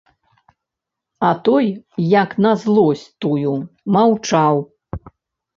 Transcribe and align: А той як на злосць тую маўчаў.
А 1.27 1.33
той 1.49 1.67
як 2.23 2.31
на 2.45 2.53
злосць 2.63 3.05
тую 3.27 3.53
маўчаў. 3.97 4.55